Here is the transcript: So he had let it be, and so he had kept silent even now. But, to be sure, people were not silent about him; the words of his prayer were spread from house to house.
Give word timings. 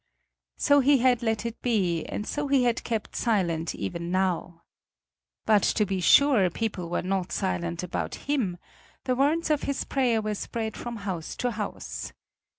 So 0.57 0.79
he 0.79 0.97
had 0.97 1.21
let 1.21 1.45
it 1.45 1.61
be, 1.61 2.05
and 2.05 2.25
so 2.25 2.47
he 2.47 2.63
had 2.63 2.83
kept 2.83 3.15
silent 3.15 3.75
even 3.75 4.09
now. 4.09 4.63
But, 5.45 5.61
to 5.61 5.85
be 5.85 6.01
sure, 6.01 6.49
people 6.49 6.89
were 6.89 7.03
not 7.03 7.31
silent 7.31 7.83
about 7.83 8.15
him; 8.15 8.57
the 9.03 9.15
words 9.15 9.51
of 9.51 9.61
his 9.61 9.83
prayer 9.83 10.19
were 10.19 10.33
spread 10.33 10.75
from 10.75 10.95
house 11.05 11.35
to 11.35 11.51
house. 11.51 12.13